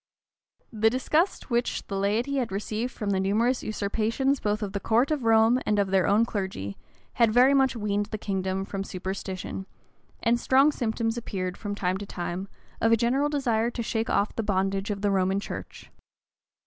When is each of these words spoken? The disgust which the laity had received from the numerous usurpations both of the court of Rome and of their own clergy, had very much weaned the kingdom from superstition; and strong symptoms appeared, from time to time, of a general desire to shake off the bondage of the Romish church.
The 0.73 0.89
disgust 0.89 1.51
which 1.51 1.85
the 1.85 1.95
laity 1.95 2.37
had 2.37 2.51
received 2.51 2.91
from 2.91 3.11
the 3.11 3.19
numerous 3.19 3.61
usurpations 3.61 4.39
both 4.39 4.63
of 4.63 4.73
the 4.73 4.79
court 4.79 5.11
of 5.11 5.25
Rome 5.25 5.59
and 5.63 5.77
of 5.77 5.91
their 5.91 6.07
own 6.07 6.25
clergy, 6.25 6.75
had 7.13 7.31
very 7.31 7.53
much 7.53 7.75
weaned 7.75 8.07
the 8.07 8.17
kingdom 8.17 8.65
from 8.65 8.83
superstition; 8.83 9.67
and 10.23 10.39
strong 10.39 10.71
symptoms 10.71 11.17
appeared, 11.19 11.55
from 11.55 11.75
time 11.75 11.97
to 11.99 12.07
time, 12.07 12.47
of 12.81 12.91
a 12.91 12.97
general 12.97 13.29
desire 13.29 13.69
to 13.69 13.83
shake 13.83 14.09
off 14.09 14.35
the 14.35 14.41
bondage 14.41 14.89
of 14.89 15.01
the 15.03 15.11
Romish 15.11 15.45
church. 15.45 15.91